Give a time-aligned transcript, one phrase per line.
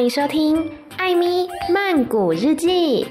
[0.00, 0.56] 欢迎收听
[0.96, 3.04] 《艾咪曼谷日记》。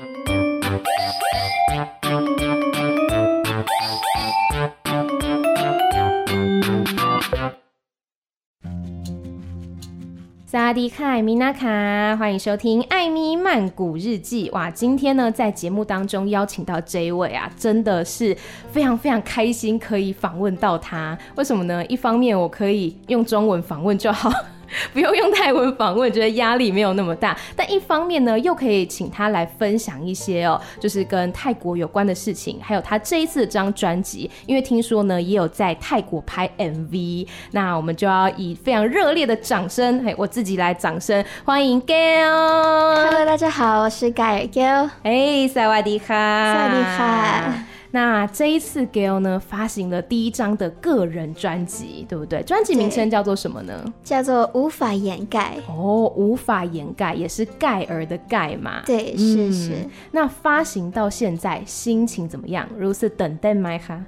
[10.48, 14.50] 萨迪卡，米娜卡，欢迎收听《艾咪曼谷日记》。
[14.52, 18.36] 哇，今天呢，在节目当中邀请到这一位啊，真的是
[18.72, 21.16] 非常非常开心，可以访问到他。
[21.36, 21.86] 为什么呢？
[21.86, 24.32] 一方面我可以用中文访问就好。
[24.94, 27.38] 不用用泰文访问，觉得压力没有那么大。
[27.56, 34.30] 但一方面呢，又可以请他来分享一些哦，就是跟泰国有关的事情，还有他这一次的这张专辑。
[34.46, 37.28] 因为听说呢，也有在泰国拍 MV。
[37.52, 42.26] 那我们就要以非常热烈的掌声，嘿，我自己来掌声欢迎 Gail。
[42.26, 44.90] Hello，大家好，我是 Gail。
[45.04, 47.79] 哎，萨瓦迪卡，萨瓦迪卡。
[47.92, 52.44] 那这一次 Gail 呢，发行了第一张的个人专辑，对不对？
[52.44, 53.84] 专辑名称叫做什么呢？
[54.04, 55.56] 叫做无法掩盖。
[55.68, 58.84] 哦，无法掩盖也是盖儿的盖嘛？
[58.86, 59.90] 对，是是、嗯。
[60.12, 62.70] 那发行到现在，心情怎么样？
[62.78, 63.76] 如此等待吗？
[63.80, 64.06] 哈，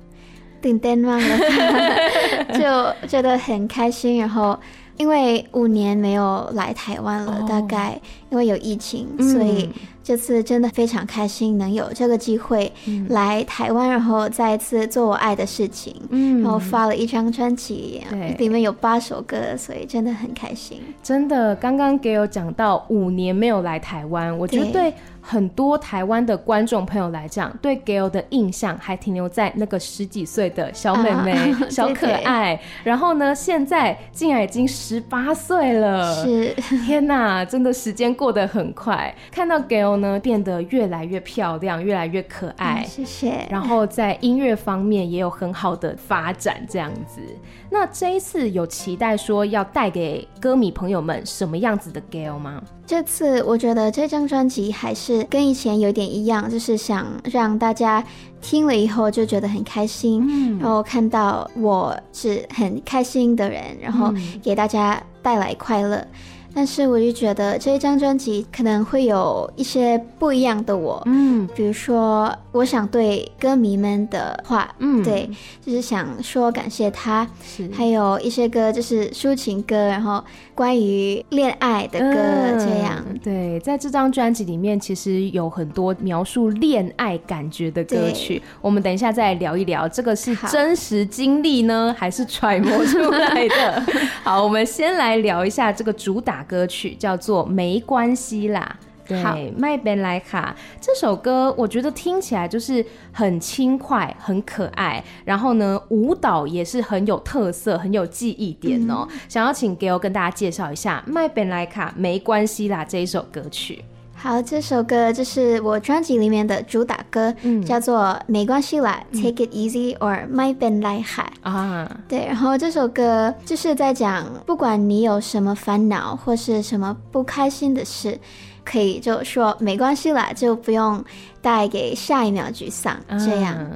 [0.62, 1.20] 等待吗？
[2.54, 4.60] 就 觉得很开心，然后。
[4.98, 7.50] 因为五年没有来台湾了，oh.
[7.50, 9.70] 大概因为有疫情，嗯，所以
[10.04, 12.72] 这次真的非常开心能有这个机会
[13.10, 20.82] 来台湾，然后再一次做我爱的事情，嗯，然后发了一张专辑，对，里面有八首歌，所以真的很开心。
[21.02, 24.94] 真的，刚刚给我讲到五年没有来台湾，我觉得对。
[25.22, 36.54] 很多台湾的观众朋友来讲，对 Gail 的印象还停留在那个十几岁的小妹妹、uh, 小可爱，对对，然后呢，现在竟然已经十八岁了，是
[36.86, 39.14] 天哪，真的时间过得很快。
[39.32, 43.46] 看到 Gail 呢，变得越来越漂亮，越来越可爱，谢谢。
[43.50, 47.22] 然后在音乐方面也有很好的发展，这样子。
[47.70, 52.62] 那这一次有期待说要带给歌迷朋友们什么样子的 Gail 吗？
[52.86, 58.04] 这次我觉得这张专辑还是跟以前有点一样，就是想让大家
[58.42, 66.06] 听了以后就觉得很开心，嗯，然后看到我是很开心的人，然后给大家带来快乐。
[66.54, 75.30] 但是我就觉得这一张专辑可能会有一些不一样的我，嗯，比如说我想对歌迷们的话，嗯，对，
[75.66, 80.22] 就是想说感谢他，是，还有一些歌就是抒情歌，然后
[80.54, 83.02] 关于恋爱的歌，嗯，这样。
[83.24, 93.84] 对，在这张专辑里面其实有很多描述恋爱感觉的歌曲，我们等一下再聊一聊，这个是真实经历呢，还是揣摩出来的？
[94.22, 96.41] 好，我们先来聊一下这个主打。
[96.44, 113.84] 歌曲叫做《没关系啦》，对，麦本莱卡这首歌，我觉得听起来就是很轻快、很可爱，然后呢，舞蹈也是很有特色、很有记忆点哦、想要请 Gail 跟大家介绍一下《麦本莱卡》《没关系啦》这一首歌曲。
[114.22, 121.90] 好，这首歌就是我专辑里面的主打歌，嗯、叫做《没关系啦》，Take it easy or My Ben Lai Hai 啊。
[122.08, 128.16] 对，然后这首歌就是在讲，不管你有什么烦恼或是什么不开心的事，
[128.64, 131.04] 可以就说没关系啦，就不用
[131.42, 133.56] 带给下一秒沮丧，这样。
[133.56, 133.72] 啊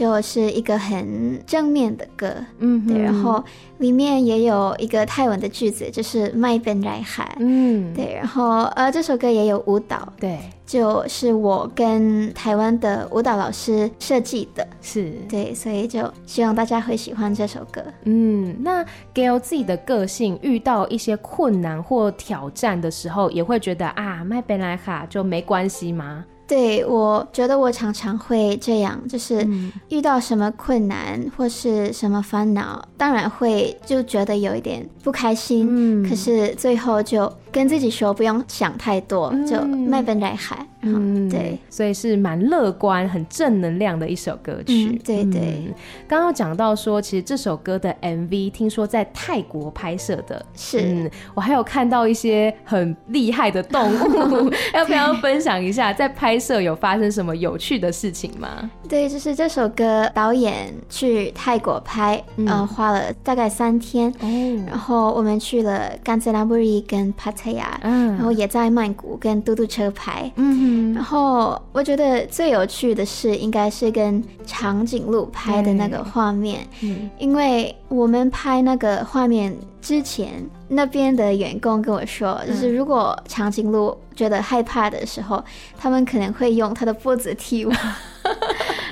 [0.00, 3.44] 就是一个很正面的歌，嗯，对，然后
[3.76, 15.12] 里面也有一个泰文的句子，就是麦本来海，嗯，对，然后呃，这首歌也有舞蹈，对，就是我跟台湾的舞蹈老师设计的，是。
[15.28, 17.84] 对，所以就希望大家会喜欢这首歌。
[18.04, 18.82] 嗯，那
[19.14, 26.24] Gail 自己的个性遇到一些困难或挑战的时候，也会觉得啊，麦本来海就没关系吗？
[26.50, 29.46] 对，我觉得我常常会这样，就是
[29.88, 40.66] 遇到什么困难或是什么烦恼，当然会就觉得有一点不开心，嗯，可是最后就跟自己说不用想太多，就麦本来海。
[40.82, 44.86] 嗯，对，所以是蛮乐观、很正能量的一首歌曲。
[44.86, 45.74] 嗯、对对，
[46.08, 51.10] 刚刚讲到说，其实这首歌的 MV 听说在泰国拍摄的，是、嗯。
[51.34, 55.92] 我还有看到一些很厉害的动物， 要不要分享一下？
[55.92, 58.70] 在拍摄有发生什么有趣的事情吗？
[58.88, 70.90] 对，就是这首歌导演去泰国拍，嗯，呃、花了大概三天，哦，然后我们去了甘孜拉布里跟帕特亚，嗯，然后也在曼谷跟嘟嘟车拍，嗯。
[70.90, 85.42] 嗯，然后我觉得最有趣的是，应该是跟长颈鹿拍的那个画面，嗯，因为我们拍那个画面之前，那边的员工跟我说，就是如果长颈鹿觉得害怕的时候，
[85.78, 87.72] 他们可能会用它的脖子踢我。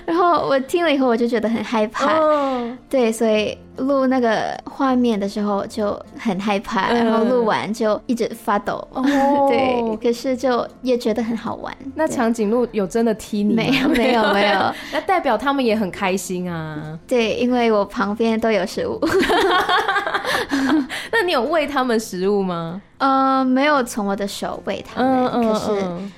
[0.09, 2.19] 然后我听了以后，我就觉得很害怕。
[2.19, 2.71] Oh.
[2.89, 8.89] 对，所以录那个画面的时候就很害怕，然后录完就一直发抖。
[8.95, 9.05] Oh.
[9.53, 11.77] 对，可是就也觉得很好玩。
[11.95, 13.63] 那长颈鹿有真的踢你吗？
[13.63, 14.75] 没有，没有， 没有。
[14.95, 16.99] 那代表他们也很开心啊。
[17.07, 18.99] 对，因为我旁边都有食物。
[21.13, 22.81] 那你有喂他们食物吗？
[22.97, 25.71] 呃，没有从我的手喂他们，嗯嗯嗯、可是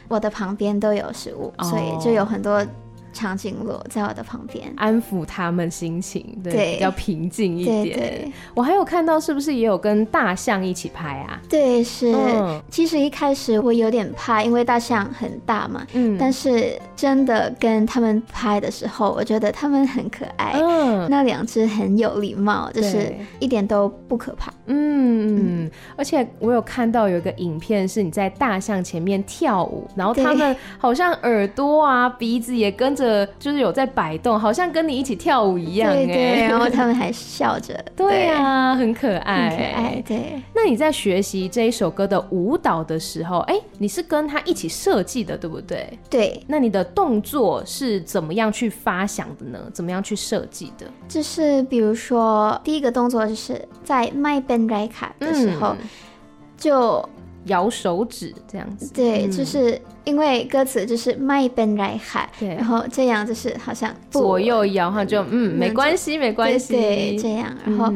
[0.06, 2.64] 我的旁边都有食物，哦、所以就有很多。
[3.12, 7.82] 长颈鹿在我的旁边，安抚他们心情，对，对比较平静一点。
[7.82, 11.40] 对对，我还有看到，是不是也有跟大象一起拍啊？
[11.48, 12.12] 对，是。
[12.12, 15.84] 嗯、其实一开始我有点怕，因为大象很大嘛。
[15.92, 16.16] 嗯。
[16.18, 20.52] 但是真的跟他们拍的时候，我觉得他们很可爱。
[20.54, 21.08] 嗯。
[21.10, 24.52] 那两只很有礼貌，就是一点都不可怕。
[24.66, 25.70] 嗯嗯。
[25.96, 32.99] 而且我有看到有一个影片，是你在大象前面跳舞，然后他们好像耳朵啊、鼻子也跟。
[33.38, 35.92] 就是有在摆动，好像跟你一起跳舞一样。
[35.92, 37.74] 对对， 然后他们还笑着。
[37.96, 40.04] 对啊，很可爱，很可爱。
[40.06, 40.42] 对。
[40.54, 45.98] 那你在学习这一首歌的舞蹈的时候，哎，你是跟他一起设计的，对不对？
[46.08, 46.42] 对。
[46.46, 49.58] 那你的动作是怎么样去发想的呢？
[49.72, 50.86] 怎么样去设计的？
[51.08, 55.88] 就是比如说，第一个动作就是在迈本来卡的时候，嗯、
[56.56, 57.08] 就。
[57.44, 67.92] 摇手指这样子，对，嗯、就是因为歌词就是迈本来海，对，然后这样就是好像左右摇哈，就嗯，没关系，没关系，对，这样，然后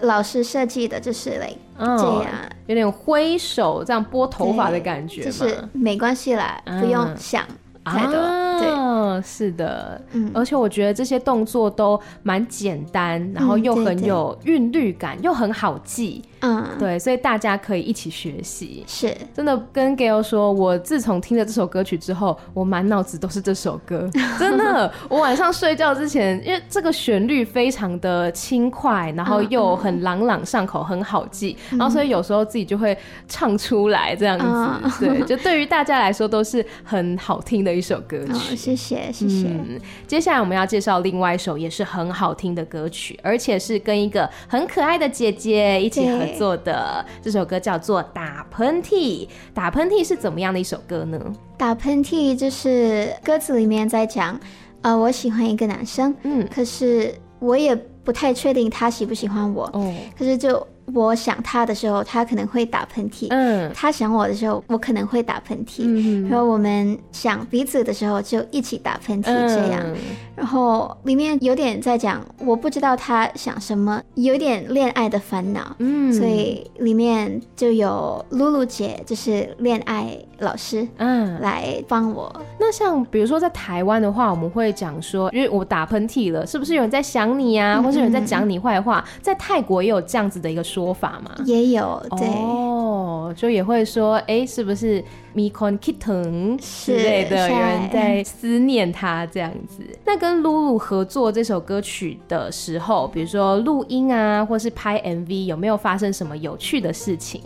[0.00, 1.84] 老师设计的就是来这
[2.22, 2.26] 样，
[2.66, 7.42] 有点挥手这样拨头发的感觉，就是没关系啦，不用想
[7.84, 8.14] 太多，
[8.60, 16.22] 对，是的，嗯，而且我觉得这些动作都蛮简单，然后又很有韵律感，又很好记。
[16.44, 18.84] 嗯，对，所以大家可以一起学习。
[18.86, 24.06] 是，真的跟 Gail 说，我自从听了这首歌曲之后，我满脑子都是这首歌。
[24.38, 32.94] 真的，我晚上睡觉之前，因为这个旋律非常的轻快，然后又很朗朗上口，很好记，嗯、然后所以有时候自己就会
[33.26, 34.44] 唱出来这样子。
[34.44, 38.32] 嗯、对，就对于大家来说都是很好听的一首歌曲。
[38.52, 39.80] 哦、谢谢，谢谢、嗯。
[40.06, 46.33] 接下来我们要介绍另外一首也是很好听的歌曲，而且是跟一个很可爱的姐姐一起合。
[46.36, 51.18] 做的这首歌叫做《打喷嚏》，打喷嚏是怎么样的一首歌呢？
[51.56, 54.38] 打喷嚏就是歌词里面在讲，
[54.82, 60.66] 呃，我喜欢一个男生，嗯，可是我也不太确定他喜不喜欢我，哦，可是就。
[60.92, 63.28] 我想他的时候，他可能会打喷嚏。
[63.30, 65.82] 嗯，他想我的时候，我可能会打喷嚏。
[65.84, 69.80] 嗯，然后我们想彼此的时候，就一起打喷嚏，这样。
[69.84, 69.96] 嗯，
[70.36, 75.74] 然后里面有点在讲，我不知道他想什么，有点恋爱的烦恼。
[75.78, 82.30] 嗯，所以里面就有露露姐，就是恋爱老师，嗯，来帮我。
[82.58, 87.74] 那像比如说在台湾的话，我们会讲说，因为我打喷嚏了，是不是有人在想你呀？
[87.78, 89.02] 啊，或是有人在讲你坏话？
[89.06, 99.82] 嗯，在泰国也有这样子的一个说法嘛，也有对哦，就也会说，哎、欸，是不是 Mikon kitten 之类的，有人在思念他这样子？
[100.04, 107.40] 那跟露露合作这首歌曲的时候，比如说录音啊，或是拍 MV，有没有发生什么有趣的事情？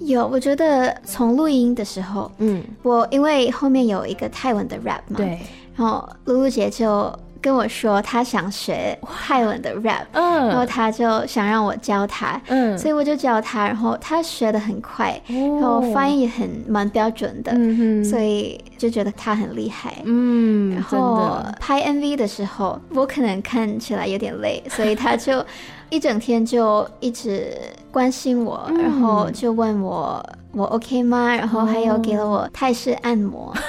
[0.00, 5.38] 有，我觉得从录音的时候，嗯，我因为后面有一个泰文的 rap 嘛，对，
[5.76, 7.16] 然后露露姐就。
[7.40, 25.44] 跟我说他想学泰文的 rap，嗯，然后他就想让我教他，嗯，所以我就教他，然后他学的很快，哦、然后发音也很蛮标准的，嗯哼，所以就觉得他很厉害，嗯，然后拍 MV 的时候，我可能看起来有点累，所以他就
[25.88, 27.56] 一整天就一直
[27.92, 31.34] 关心我，嗯、然后就问我我 OK 吗？
[31.34, 33.52] 然后还有给了我泰式按摩。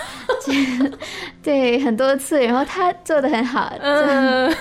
[0.41, 0.91] 哦
[1.43, 4.51] 对，很多次，然后他做的很好，嗯，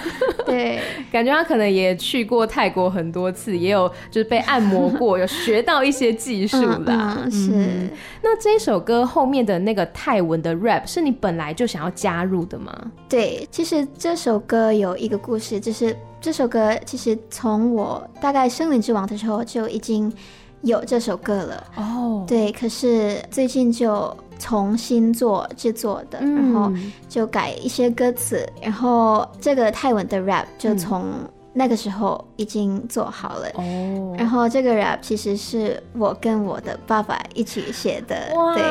[0.44, 0.80] 对，
[1.12, 7.18] 感觉他可能也去过泰国很多次，也有就是被按摩过，有学到一些技术啦。
[7.18, 7.90] 嗯嗯、是、嗯，
[8.22, 12.74] 那这首歌后面的那个泰文的 rap 是你本来就想要加入的吗？
[13.08, 20.12] 对，其实这首歌有一个故事，就是这首歌其实从我大概《森林之王》的时候就已经
[20.62, 21.64] 有这首歌了。
[21.76, 24.16] 哦，对，可是最近就。
[24.42, 26.72] 重新做制作的，然后
[27.10, 31.04] 就改一些歌词，嗯、然后这个泰文的 rap 就从
[31.52, 33.48] 那个时候已经做好了。
[33.54, 38.16] 哦、嗯，然后这个 rap 其实是我跟我的爸爸一起写的。
[38.34, 38.62] 哇，对，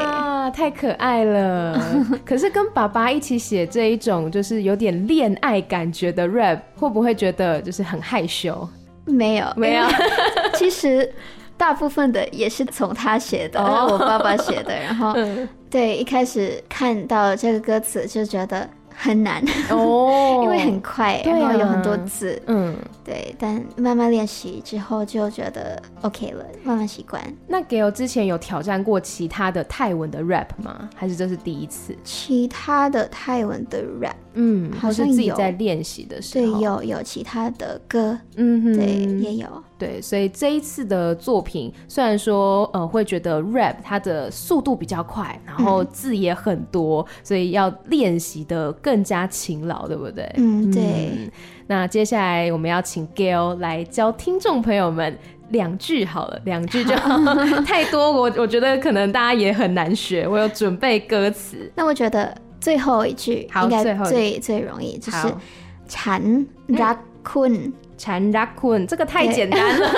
[0.51, 1.79] 太可爱了！
[2.25, 8.67] 可是跟爸爸一起写这一种就是有点恋爱感觉的 rap，会不会觉得就是很害羞？
[9.05, 9.85] 没有，没有，
[10.55, 11.11] 其实。
[11.57, 13.91] 大部分的也是从他写的，oh.
[13.91, 14.73] 我爸爸写的。
[14.79, 15.13] 然后，
[15.69, 20.39] 对，一开始看到这个歌词就觉得很难哦，
[20.91, 23.35] 快，然后有很多字，嗯，对。
[23.37, 27.21] 但慢慢练习之后，就觉得 OK 了，慢慢习惯。
[27.47, 30.89] 那 Gail 之前有挑战过其他的泰文的 rap 吗？
[30.95, 31.95] 还是这是第一次？
[32.03, 38.87] 其他的泰文的 rap，嗯，好像是自己在练习的时候，对，有有其他的歌，嗯哼，对，
[39.21, 39.47] 也有。
[39.79, 50.29] 对所以这一次的作品虽然说呃会觉得 rap 它的速度比较快然后字也很多所以要练习的更加勤劳对不对？
[50.37, 51.31] 嗯对。
[51.65, 55.17] 那接下来我们要请 gale 来教听众朋友们
[55.49, 56.93] 两句好了两句就
[57.65, 61.71] 太多我我觉得可能大家也很难学我有准备歌词。
[61.75, 65.27] 那我觉得最后一句应该最最容易就是
[65.87, 66.21] 缠
[66.67, 69.88] 绕困缠拉坤，这个太简单了，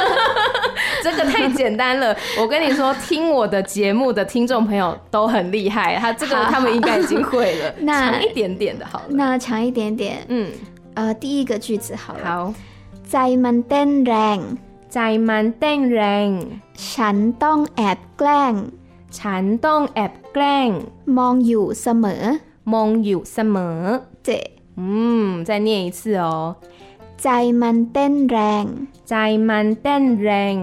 [1.02, 2.16] 这个太简单了。
[2.38, 7.74] 我跟你说，听我的节目的听众朋友都很厉害，他这个他们应该已经会了。
[7.80, 9.06] 那长一点点的，好了。
[9.10, 10.52] 那长一点点，嗯，
[10.94, 12.24] 呃，第一个句子好了。
[12.24, 12.54] 好。
[13.10, 14.38] ใจมันเต้นแรง
[14.92, 16.28] ใจมันเต้นแรง
[16.92, 18.54] ฉันต้องแอบแกล้ง
[19.18, 20.68] ฉันต้องแอบแกล้ง
[21.16, 22.24] มองอยู่เสมอ
[22.72, 23.80] มองอยู่เสมอ
[24.26, 24.28] 对，
[24.76, 26.56] 嗯，再念一次哦。
[27.22, 27.28] ใจ
[27.60, 28.64] มันเต้นแรง
[29.08, 29.14] ใจ
[29.48, 30.56] มันเต้นแรง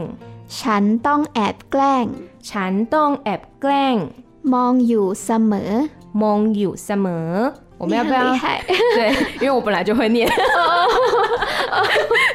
[0.60, 2.06] ฉันต้องแอบแกล้ง
[2.50, 3.96] ฉันต้องแอบแกล้ง
[4.54, 5.72] มองอยู่เสมอ
[6.22, 7.30] มองอยู่เสมอ
[7.82, 8.20] 我们要不要？
[8.96, 9.00] 对，
[9.42, 10.30] 因为我本来就会念。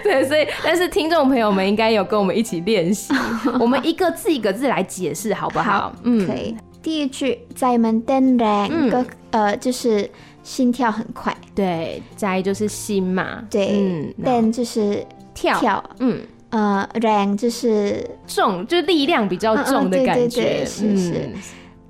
[0.05, 3.15] 对，所以但是听众朋友们应该有跟我们一起练习。
[3.59, 5.71] 我们一个字一个字来解释，好不好？
[5.71, 6.55] 好，嗯，可以。
[6.83, 7.19] 第一句
[7.55, 10.11] ใจมันเต้นแรงก็呃就是。
[10.43, 15.05] 心跳很快，对，在就是心嘛，对，嗯，但就是
[15.35, 16.21] 跳，跳，嗯，
[16.51, 21.31] 呃，แ就是重，就力量比较重的感觉，嗯、对对对是是。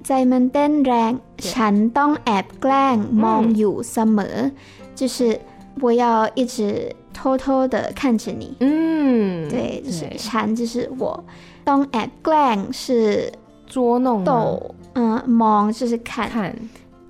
[0.05, 1.13] ใจมันเต้นแรง
[1.53, 4.51] ฉันต้องแอบแกล้งมองอยู่เสมอ，
[4.99, 5.39] 就是
[5.83, 6.57] 我要一直
[7.13, 11.23] 偷偷的看着你，嗯，对，就是ฉัน就是我，
[11.69, 13.31] ต้องแอบแกล้ง是
[13.67, 16.29] 捉弄，逗，嗯，มอง就是看。
[16.31, 16.55] 看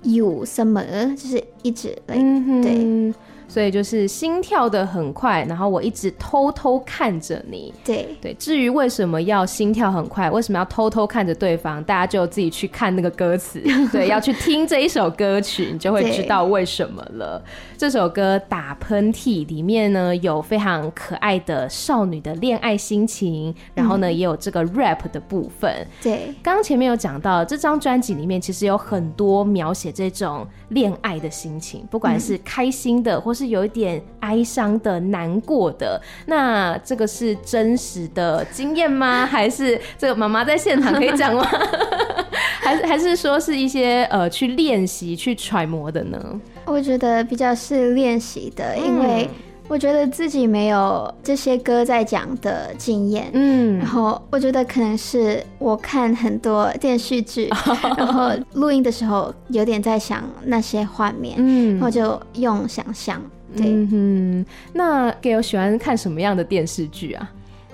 [0.04, 0.82] 有什么
[1.16, 3.14] 就是一直来、嗯、对，
[3.46, 7.72] 所以就是心跳的很快，然后我一直偷偷看着你。
[7.84, 17.42] 对对，至于为什么要心跳很快，为什么要偷偷看着对方，大家就自己去看那个歌词， 对，要去听这一首歌曲，你就会知道为什么了。
[17.76, 25.86] 这首歌打喷嚏里面呢，有非常可爱的少女的恋爱心情，然后呢，也有这个 rap 的部分。
[26.02, 36.00] 对，刚刚前面有讲到，这张专辑里面其实有很多描写这种恋爱的心情，不管是开心的，或是有一点哀伤的、难过的。
[36.26, 39.26] 那这个是真实的经验吗？
[39.30, 41.44] 还是这个妈妈在现场可以讲吗？
[42.62, 46.40] 还是还是说是一些呃去练习、去揣摩的呢？
[46.64, 49.28] 我觉得比较是练习的，因为
[49.66, 57.48] 我觉得自己没有这些歌在讲的经验，嗯，然后我觉得可能是我看很多电视剧，
[57.96, 63.20] 然后录音的时候有点在想那些画面，嗯，然后就用想象，
[63.56, 64.44] 对，嗯，
[64.74, 67.30] 那 Gail 喜欢看什么样的电视剧啊？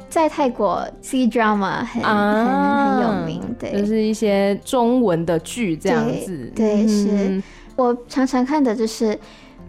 [0.09, 7.43] 在泰国 C drama 很、啊、很很有名，对，就是一些中文的剧这样子，对，对是。
[7.77, 9.19] 我常常看的就是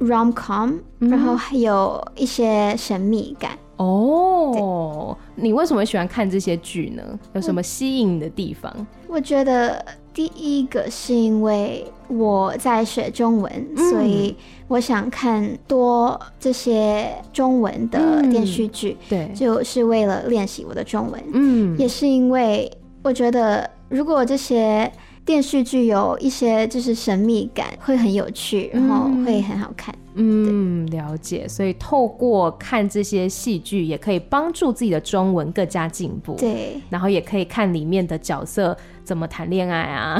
[0.02, 3.58] rom com，然后还有一些神秘感。
[3.78, 7.04] 哦，你为什么喜欢看这些剧呢？
[7.34, 8.72] 有什么吸引你的地方？
[9.08, 14.36] 我觉得第一个是因为我在学中文，嗯、所以
[14.68, 21.24] 我想看多这些中文的电视剧，对，就是为了练习我的中文。
[21.34, 22.72] 嗯，也是因为
[23.04, 24.92] 我觉得如果这些。
[25.26, 29.94] 电视剧有一些就是神秘感，会很有趣，然后会很好看。
[30.16, 31.48] 嗯，了解。
[31.48, 36.34] 所以透过看这些戏剧，也可以帮助自己的中文更加进步。
[36.34, 38.76] 对，然后也可以看里面的角色。
[39.04, 40.20] 怎么谈恋爱啊？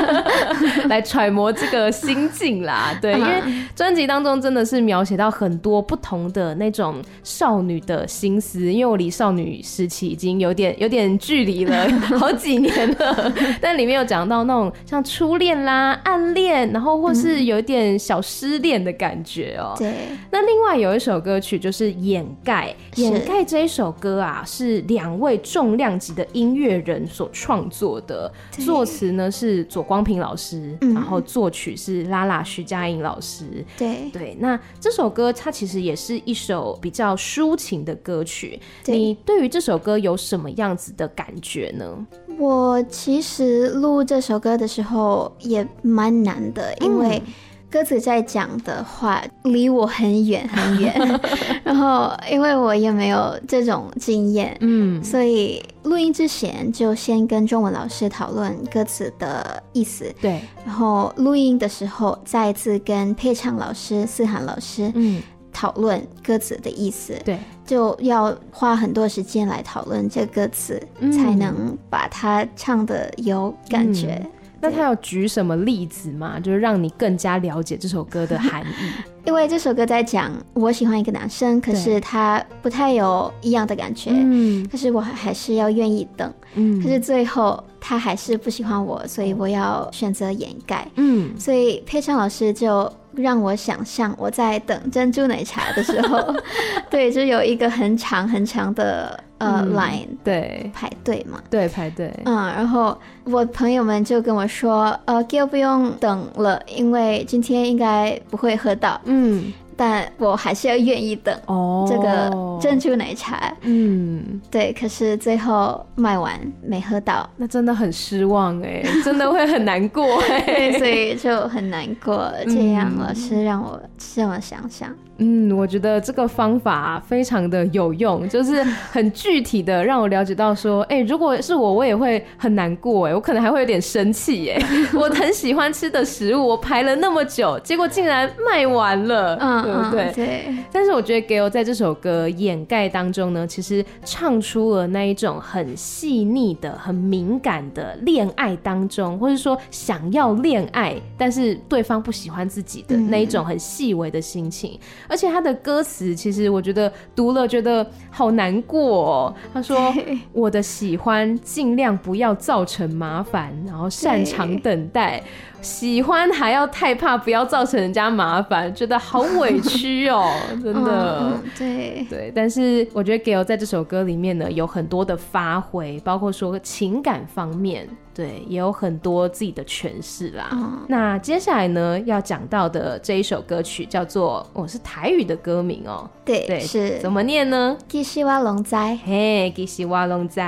[0.88, 2.96] 来揣摩这个心境啦。
[3.02, 3.42] 对，因为
[3.74, 8.72] 专辑当中真的是描写到很多不同的那种少女的心思。
[8.72, 13.32] 因为我离少女时期已经有点有点距离了， 好几年了。
[13.60, 19.78] 但里面有讲到那种像初恋啦、暗恋，然后或是有一点小失恋的感觉哦、喔。
[19.78, 19.92] 对。
[20.30, 28.16] 那另外有一首歌曲就是《掩盖》，掩盖这一首歌啊，是两位重量级的音乐人所创作的。
[28.16, 28.32] 的
[28.64, 33.64] 作词呢是左光平老师，然后作曲是拉拉徐佳莹老师。
[33.76, 38.58] 对对，那这首歌它其实也是一首比较抒情的歌曲。
[38.86, 42.06] 你对于这首歌有什么样子的感觉呢？
[42.38, 47.22] 我其实录这首歌的时候也蛮难的，因为
[47.70, 51.20] 鸽子在讲的话离我很远很远，
[51.64, 74.20] 然后因为我也没有这种经验，嗯，所以录音之前就先跟中文老师讨论歌词的意思，对，然后录音的时候再一次跟配唱老师思涵老师，嗯，讨论歌词的意思，对，就要花很多时间来讨论这歌词，嗯，才能把它唱的有感觉。
[74.22, 74.30] 嗯
[74.68, 76.40] 那他要举什么例子吗？
[76.40, 78.90] 就是让你更加了解这首歌的含义。
[79.24, 96.34] 因为这首歌在讲我喜欢一个男生，可是他不太有一样的感觉，嗯，可是我还是要愿意等，嗯，可是最后他还是不喜欢我，所以我要选择掩盖，嗯，所以佩珊老师就让我想象我在等珍珠奶茶的时候，
[96.90, 109.00] 对，就有一个很长很长的呃、嗯、line，对，排队嘛，对，排队，嗯，然后我朋友们就跟我说，呃，Gail 不用等了，因为今天应该不会喝到。
[109.04, 111.86] 嗯，但我还是要愿意等哦。
[111.88, 120.38] 这个珍珠奶茶，嗯，对，可是最后卖完没喝到，那真的很失望哎， 真的会很难过哎，
[120.70, 122.32] 欸，所以就很难过。
[122.46, 124.94] 这样老师让我这么想想。
[125.18, 140.12] 嗯，我觉得这个方法非常的有用，就是很具体的让我了解到说，哎、欸，如果是我，我也会很难过，哎，我可能还会有点生气，哎， 我很喜欢吃的食物，我排了那么久，结果竟然卖完了，嗯，对不对？
[140.14, 140.54] 对。
[140.70, 154.78] 但是我觉得 Gail 在这首歌掩盖当中呢，其实唱出了那一种很细腻的、很敏感的恋爱当中，或者说想要恋爱，但是对方不喜欢自己的那一种很细微的心情。
[155.08, 159.34] 而且他的歌词，其实我觉得读了觉得好难过哦。
[159.52, 159.92] 他说
[160.32, 165.22] ：“我的喜欢尽量不要造成麻烦，然后擅长等待。”
[165.66, 170.30] 喜欢还要太怕，不要造成人家麻烦，觉得好委屈哦，
[170.62, 171.18] 真的。
[171.18, 180.50] 嗯、对对，但是我觉得 Gail 在这首歌里面呢，有很多的发挥，包括说情感方面，对，也有很多自己的诠释啦。
[180.52, 186.08] 嗯、那接下来呢，要讲到的这一首歌曲叫做，哦，是台语的歌名哦。
[186.24, 187.76] 对，对，是怎么念呢？
[187.88, 190.40] 其实我拢知，嘿，其实我拢知。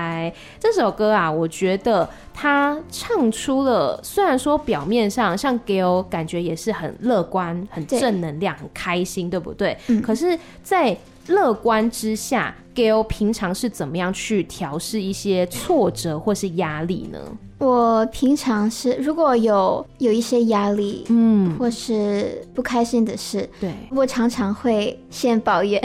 [0.61, 2.09] 这首歌啊，我觉得。
[2.41, 9.77] 他唱出了，虽然说表面上像 Gail 感觉也是很乐观、很正能量、很开心，对不对？
[9.89, 10.01] 嗯。
[10.01, 10.97] 可是，在
[11.27, 17.19] 乐观之下，Gail 平常是怎么样去调试一些挫折或是压力呢？
[17.59, 25.83] 我平常是如果有有一些压力，嗯，或是不开心的事，对，我常常会先抱怨，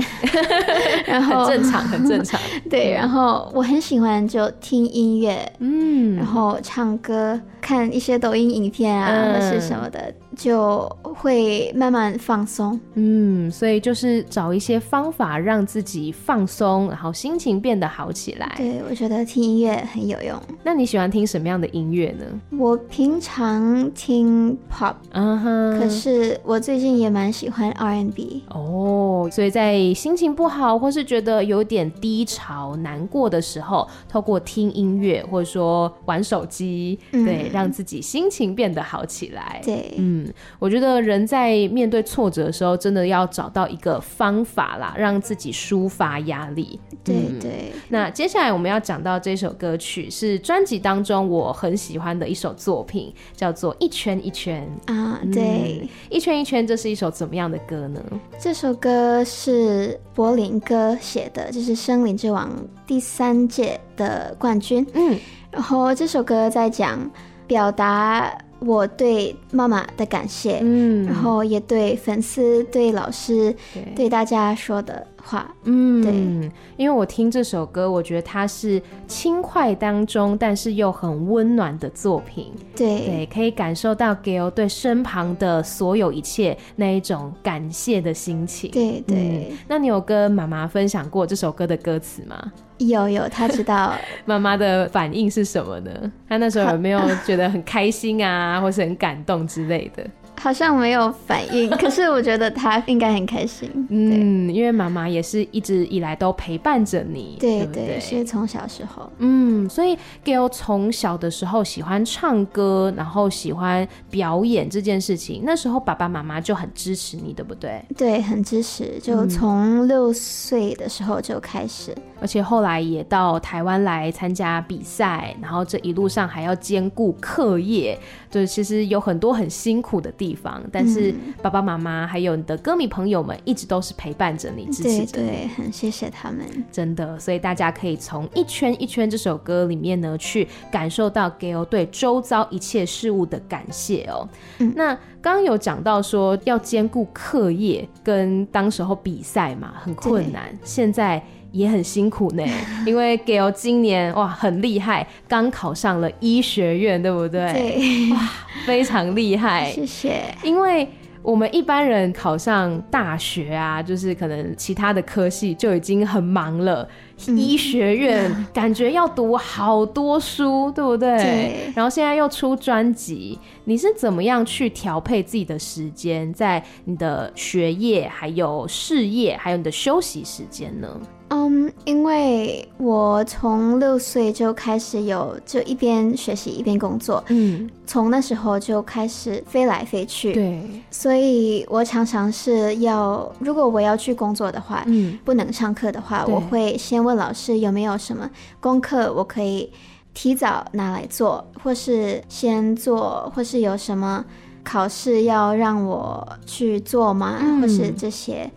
[1.06, 18.54] 然后很正常，很正常， 对，然后我很喜欢就听音乐，嗯，然后唱歌，看一些抖音影片啊，嗯、或是什么的，就会慢慢放松，嗯，所以就是找一些方法让自己放松，然后心情变得好起来。
[18.58, 20.40] 对，我觉得听音乐很有用。
[20.64, 22.26] 那你喜欢听什么样的的音乐呢？
[22.60, 39.62] 我平常听 pop，嗯哼，可是我最近也蛮喜欢 R&B 哦，所以在心情不好或是觉得有点低潮、难过的时候，透过听音乐或者说玩手机，嗯、对，让自己心情变得好起来。
[39.64, 40.28] 对，嗯，
[40.60, 46.78] 我觉得人在面对挫折的时候，真的要找到一个方法啦，让自己抒发压力。
[47.04, 47.82] 对对、嗯。
[47.88, 51.54] 那接下来我们要讲到这首歌曲是专辑当中我。
[51.54, 58.02] 很喜欢的一首作品叫做《一圈一圈》啊，对，嗯，《一圈一圈》这是一首怎么样的歌呢？
[58.40, 62.50] 这首歌是柏林哥写的，就是《声林之王》
[62.88, 64.86] 第三届的冠军。
[64.94, 65.18] 嗯，
[65.52, 67.10] 然后这首歌在讲
[67.48, 75.06] 表达我对妈妈的感谢，嗯，然后也对粉丝、对老师、对，对大家说的。
[75.24, 89.58] 话，嗯，对，因为我听这首歌，我觉得它是轻快当中，但是又很温暖的作品，对，对，可以感受到 Gail 对身旁的所有一切那一种感谢的心情，对对、嗯。
[89.68, 92.52] 那你有跟妈妈分享过这首歌的歌词吗？
[92.80, 93.94] 有有，他知道。
[94.26, 96.12] 妈妈的反应是什么呢？
[96.28, 100.06] 他那时候有没有觉得很开心啊，或是很感动之类的？
[100.40, 103.70] 好像没有反应， 可是我觉得他应该很开心。
[103.90, 109.10] 嗯，因为妈妈也是一直以来都陪伴着你，对对，对，所以从小时候。
[109.20, 117.84] 嗯，所以 Gail 从小的时候喜欢唱歌，然后喜欢表演这件事情，那时候爸爸妈妈就很支持你，对不对？
[117.96, 127.98] 对，很支持，就从六岁的时候就开始，嗯，而且后来也到台湾来参加比赛，然后这一路上还要兼顾课业，
[128.30, 135.28] 对，其实有很多很辛苦的地地方，但是爸爸妈妈还有你的歌迷朋友们一直都是陪伴着你，支持着你。
[135.28, 137.20] 对对，很谢谢他们，真的。
[137.20, 144.26] 所以大家可以从《一圈一圈》这首歌里面呢，去感受到 Gayle 对周遭一切事物的感谢哦。
[144.60, 150.58] 嗯、那刚刚有讲到说要兼顾课业跟当时候比赛嘛，很困难。
[150.64, 151.22] 现在。
[151.54, 152.44] 也很辛苦呢，
[152.86, 157.54] 因为 Gayle 今年哇很厉害，刚考上了医学院，对不对？
[157.54, 158.20] 对，哇，
[158.66, 160.24] 非常厉害，谢谢。
[160.44, 160.88] 因为
[161.22, 166.86] 我们一般人考上大学啊，就是可能其他的科系就已经很忙了，
[167.28, 171.16] 嗯、医学院 感觉要读好多书，对不对？
[171.18, 171.74] 对。
[171.76, 180.90] 然后现在又出专辑，你是怎么样去调配自己的时间，在你的学业、还有事业、还有你的休息时间呢？
[181.34, 199.72] 嗯，um, 因为我从六岁就开始有，就一边学习一边工作，嗯，从那时候就开始飞来飞去，对，所以我常常是要，如果我要去工作的话，嗯，不能上课的话，我会先问老师有没有什么功课我可以
[200.14, 204.24] 提早拿来做，或是先做，或是有什么
[204.64, 207.38] 考试要让我去做吗？
[207.42, 208.50] 嗯，或是这些。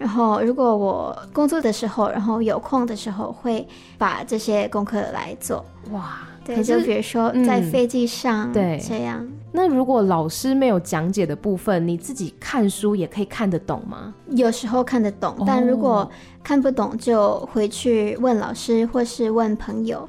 [0.00, 5.62] 然后，如果我工作的时候，然后有空的时候，会把这些功课来做。
[5.90, 9.28] 哇，对，就比如说在飞机上，对，这样。
[9.52, 14.14] 那如果老师没有讲解的部分，你自己看书也可以看得懂吗？
[14.30, 16.10] 有时候看得懂，但如果
[16.42, 20.08] 看不懂，就回去问老师或是问朋友。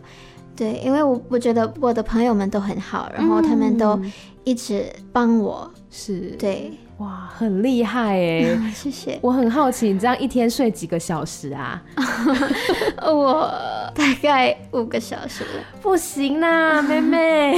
[0.56, 4.00] 对，因为我我觉得我的朋友们都很好，然后他们都
[4.46, 5.70] 一直帮我。
[5.90, 6.72] 是，对。
[7.02, 8.60] 哇，很厉害哎！
[8.74, 9.18] 谢谢。
[9.22, 11.82] 我很好奇，你这样一天睡几个小时啊？
[13.02, 13.52] 我
[13.96, 15.44] 大概五个小时。
[15.82, 17.56] 不行啦， 妹妹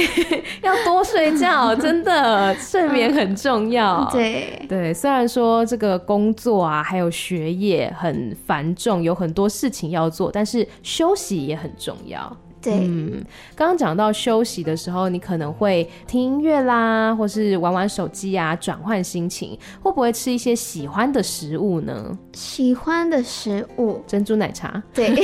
[0.62, 4.08] 要多睡觉，真的，睡眠很重要。
[4.10, 12.34] 对对，虽然说这个工作啊，还有学业很繁重，有很多事情要做，但是休息也很重要。
[12.64, 13.22] 对，嗯，
[13.54, 19.58] 刚刚讲到休息的时候，你可能会听音乐啦，或是玩玩手机啊，转换心情。
[19.82, 22.18] 会不会吃一些喜欢的食物呢？
[22.32, 24.82] 喜欢的食物，珍珠奶茶。
[24.94, 25.14] 对，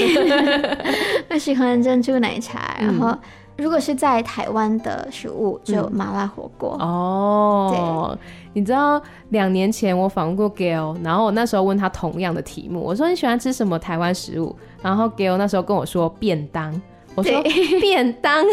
[1.31, 2.77] 我喜欢珍珠奶茶。
[2.79, 3.17] 然后，
[3.57, 6.77] 如果是在台湾的食物，就麻辣火锅。
[6.79, 8.19] 嗯、哦，对
[8.53, 9.01] 你知道
[9.31, 14.55] 两年前我访问过 Gayle，然后我那时候问他同样的题目，我说你喜欢吃什么台湾食物？
[14.83, 16.79] 然后 Gayle 那时候跟我说便当。
[17.15, 17.43] 我说
[17.81, 18.45] 便当，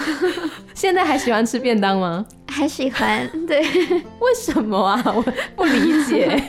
[0.74, 2.24] 现在还喜欢吃便当吗？
[2.48, 3.60] 还喜欢，对。
[4.20, 5.02] 为什么啊？
[5.14, 5.22] 我
[5.56, 6.40] 不理解。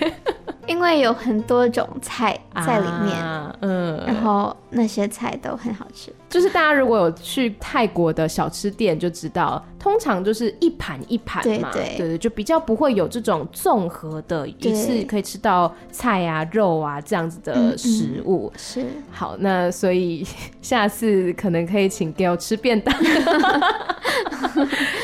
[0.68, 6.14] 因为有很多种菜在里面，啊、嗯，然后那些菜都很好吃。
[6.30, 18.52] 就是大家如果有去泰国的小吃店就知道，通常就是一盘一盘嘛，对对，就比较不会有这种综合的，一次可以吃到菜啊、肉啊这样子的食物。
[18.54, 20.26] 嗯嗯、是，好，那所以
[20.62, 22.96] 下次可能可以请 Gayle 吃便当。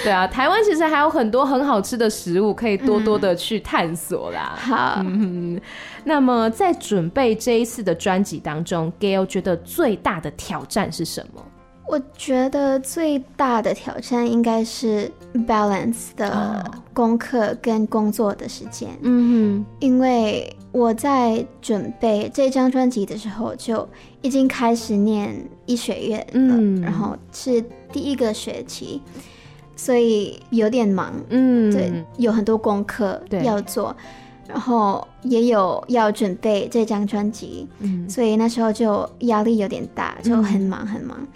[0.04, 4.58] 对啊，台湾其实还有很多很好吃的食物，可以多多的去探索啦。
[5.04, 5.66] 嗯、好。
[6.06, 11.44] 嗯那么在准备这一次的专辑当中，Gayle 觉得最大的挑战是什么？
[11.88, 15.12] 我觉得最大的挑战应该是
[15.48, 16.64] balance 的
[16.94, 18.90] 功课跟工作的时间。
[19.02, 23.88] 嗯哼，因为我在准备这张专辑的时候就
[24.22, 25.36] 已经开始念
[25.68, 29.00] 医学院了，嗯，然后是第一个学期，
[29.76, 31.14] 所以有点忙。
[31.30, 33.96] 嗯，对，有很多功课要做。
[34.48, 41.18] 然后也有要准备这张专辑，嗯，所以那时候就压力有点大，就很忙很忙。
[41.20, 41.28] 嗯，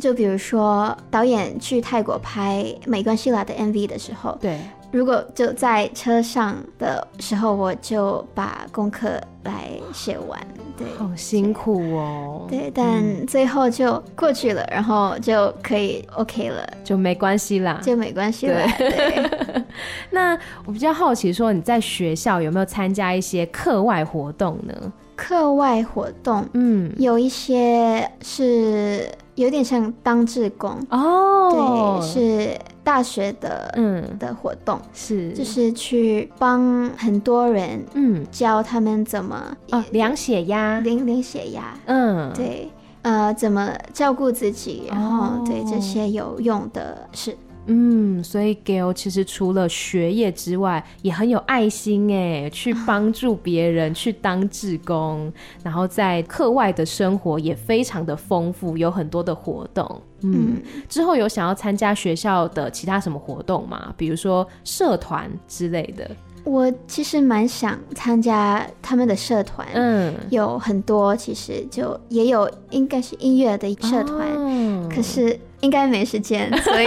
[0.00, 4.58] 就比如说导演去泰国拍《没关系啦》的 MV 的时候，对。
[4.92, 10.38] 如果就在车上的时候，我就把功课来写完。
[10.76, 12.46] 对，好辛苦哦。
[12.48, 18.64] 对，但最后就过去了，嗯、然后就可以 OK 了，就没关系啦，就没关系了。
[18.78, 18.90] 对。
[18.90, 19.62] 对
[20.10, 24.92] 那我比较好奇，说你在学校有没有参加一些课外活动呢？
[25.16, 30.70] 课外活动，嗯，有一些是有点像当志工。
[30.90, 32.58] 哦，对，是。
[32.84, 34.04] 大学的嗯。
[34.18, 34.80] 的活动。
[34.92, 35.30] 是。
[35.32, 38.26] 就是去帮很多人嗯。
[38.32, 40.80] 教他们怎么哦量血压。
[40.80, 41.74] 量量血压。
[41.86, 42.32] 嗯。
[42.34, 42.68] 对
[43.02, 47.36] 呃怎么照顾自己然后对这些有用的事
[47.66, 60.02] 嗯，所以 Gail 其实除了学业之外，也很有爱心哎，去帮助别人，去当志工，然后在课外的生活也非常的丰富，有很多的活动。
[60.22, 63.92] 嗯，之后有想要参加学校的其他什么活动吗？
[63.96, 66.10] 比如说社团之类的。
[66.44, 76.86] 我其实蛮想参加他们的社团，嗯，有很多，其实就也有应该是音乐的社团，哦，可是应该没时间，所以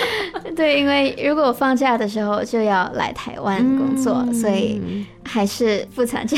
[0.56, 4.80] 对，因为如果我放假的时候就要来台湾工作，嗯，所以。
[5.24, 6.36] 还是不参加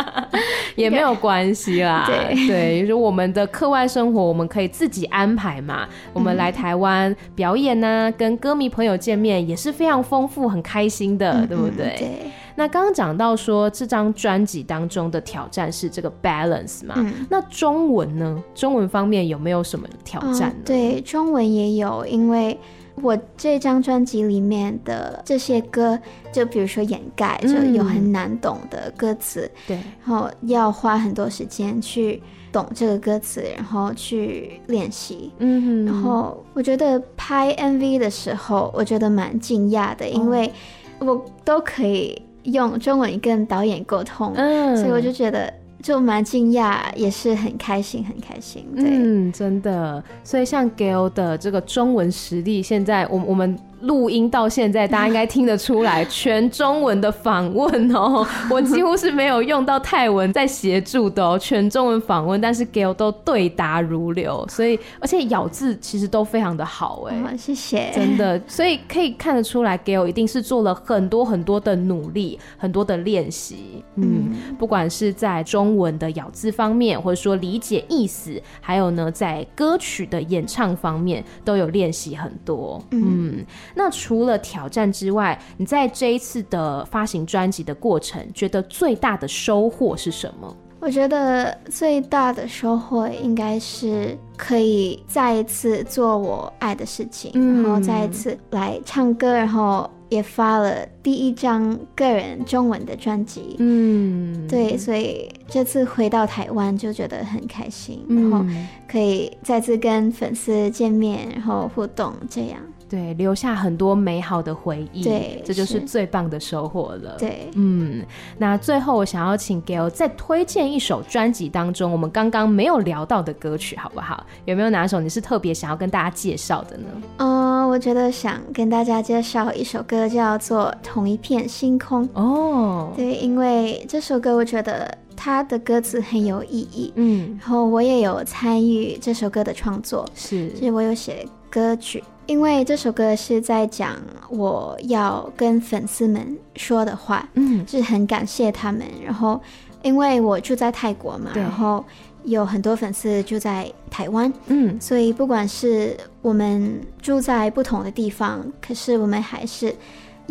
[0.76, 2.04] 也没有关系啦。
[2.06, 5.88] 对对，就是我们的课外生活，我们可以自己安排嘛。
[6.12, 11.96] 我们来台湾表演呢、啊，跟歌迷朋友见面也是非常丰富、很开心的，对不对？
[11.98, 12.30] 对。
[12.60, 16.92] 那刚刚讲到说，这张专辑当中的挑战是这个 balance 嘛？
[16.98, 18.44] 嗯、那中文呢？
[18.54, 20.56] 中文方面有没有什么挑战呢？
[20.58, 22.58] 嗯、对，中文也有，因为。
[23.02, 25.98] 我这张专辑里面的这些歌，
[26.30, 35.32] 就比如说掩盖，就有很难懂的歌词，对、嗯，然后要花很多时间去懂这个歌词，然后去练习。
[35.38, 40.52] 嗯哼，然后我觉得拍 MV 的时候，我觉得蛮惊讶的，因为
[40.98, 45.52] 我都可以用中文跟导演沟通，嗯，所以我就觉得。
[45.82, 48.66] 就蛮惊讶，也是很开心，很开心。
[48.76, 50.04] 对，嗯，真的。
[50.22, 53.58] 所以像 Gail 的这个中文实力，现在我我们。
[53.82, 83.00] 录音到现在，大家应该听得出来，全中文的访问哦，我几乎是没有用到泰文在协助的哦，全中文访问，但是 Gail 都对答如流，所以而且咬字其实都非常的好哎，哦，谢谢，真的，所以可以看得出来，Gail 一定是做了很多很多的努力，很多的练习，嗯，嗯，不管是在中文的咬字方面，或者说理解意思，还有呢，在歌曲的演唱方面，都有练习很多，嗯。
[83.00, 90.56] 嗯那除了挑战之外，你在这一次的发行专辑的过程，觉得最大的收获是什么？
[90.80, 103.56] 我觉得最大的收获应该是可以再一次做我爱的事情，嗯、然后再一次来唱歌，然后也发了第一张个人中文的专辑。
[103.58, 108.42] 嗯，对，所以这次回到台湾就觉得很开心，然后
[108.88, 112.58] 可以再次跟粉丝见面，然后互动这样。
[112.90, 117.14] 对，留下很多美好的回忆，对，这就是最棒的收获了。
[117.16, 118.04] 对，嗯，
[118.36, 124.26] 那最后我想要请 Gail 再推荐一首专辑当中我们刚刚没有聊到的歌曲，好不好？
[124.44, 126.86] 有没有哪首你是特别想要跟大家介绍的呢？
[127.18, 132.08] 嗯，我觉得想跟大家介绍一首歌，叫做《同一片星空》。
[132.14, 136.92] 哦，对，因为这首歌我觉得它的歌词很有意义。
[136.96, 142.02] 嗯，然后我也有参与这首歌的创作，是，就是我有写歌曲。
[142.30, 143.96] 因为这首歌是在讲
[144.28, 148.86] 我要跟粉丝们说的话，嗯，是很感谢他们。
[149.04, 149.40] 然后，
[149.82, 151.84] 因为我住在泰国嘛，然后
[152.22, 159.74] 有很多粉丝住在台湾，嗯，所以不管是我们住在不同的地方，可是我们还是。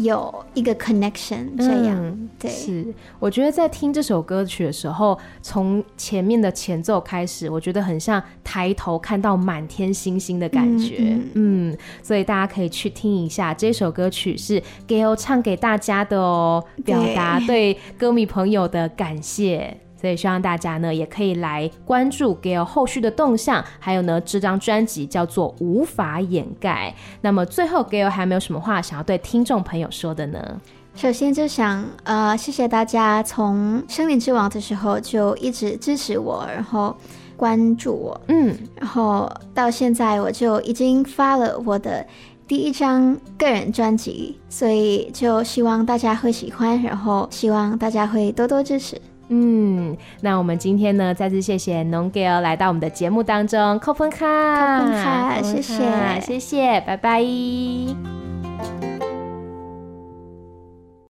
[0.03, 2.49] 有一个 connection，这样、嗯、对。
[2.49, 2.85] 是，
[3.19, 10.97] 我觉得在听这首歌曲的时候，从前面的前奏开始，我觉得很像抬头看到满天星星的感觉。
[10.99, 19.77] 嗯，嗯，所以大家可以去听一下这首歌曲，是 Gail 唱给大家的哦，表达对歌迷朋友的感谢。
[19.99, 26.93] 所以希望大家呢也可以来关注 Gail 后续的动向，还有呢这张专辑叫做《无法掩盖》。
[27.21, 30.61] 那么最后 Gail 还有没有什么话想要对听众朋友说的呢？
[30.95, 36.95] 首先就想呃谢谢大家从《森林之王》的时候就一直支持我，然后
[37.37, 42.05] 关注我，嗯，然后到现在我就已经发了我的
[42.47, 48.99] 第一张个人专辑，所以就希望大家会喜欢，然后希望大家会多多支持。
[49.29, 57.23] 嗯，那我们今天呢，再次谢谢农 girl 来到我们的节目当中，扣分卡，扣分卡，谢谢，谢谢，拜拜。